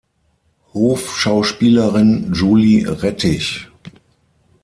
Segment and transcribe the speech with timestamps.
[0.73, 3.67] Hofschauspielerin Julie Rettich.